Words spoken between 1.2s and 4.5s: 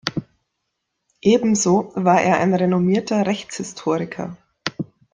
Ebenso war er ein renommierter Rechtshistoriker.